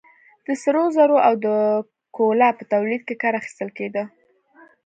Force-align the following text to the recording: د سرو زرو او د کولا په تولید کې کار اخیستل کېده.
د 0.45 0.47
سرو 0.61 0.83
زرو 0.95 1.17
او 1.27 1.33
د 1.45 1.47
کولا 2.15 2.49
په 2.57 2.63
تولید 2.73 3.01
کې 3.07 3.15
کار 3.21 3.33
اخیستل 3.41 3.69
کېده. 3.77 4.03